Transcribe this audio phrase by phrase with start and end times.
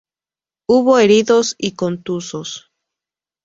[0.67, 2.71] Hubo heridos y contusos.